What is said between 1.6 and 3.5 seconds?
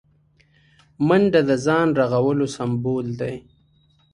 ځان رغولو سمبول دی